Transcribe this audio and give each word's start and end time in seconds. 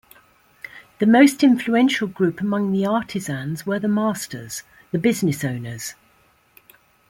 The 0.97 1.05
most 1.05 1.43
influential 1.43 2.07
group 2.07 2.41
among 2.41 2.71
the 2.71 2.87
artisans 2.87 3.67
were 3.67 3.77
the 3.77 3.87
masters, 3.87 4.63
the 4.91 4.97
business 4.97 5.43
owners. 5.43 5.93